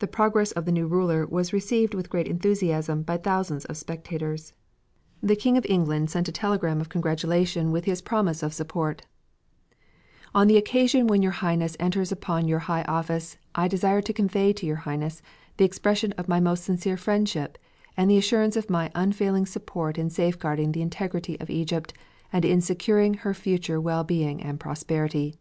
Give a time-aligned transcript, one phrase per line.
[0.00, 4.54] The progress of the new ruler was received with great enthusiasm by thousands of spectators.
[5.22, 9.06] The King of England sent a telegram of congratulation with his promise of support:
[10.34, 14.52] On the occasion when your Highness enters upon your high office I desire to convey
[14.52, 15.22] to your Highness
[15.58, 17.56] the expression of my most sincere friendship,
[17.96, 21.94] and the assurance of my unfailing support in safeguarding the integrity of Egypt,
[22.32, 25.36] and in securing her future well being and prosperity.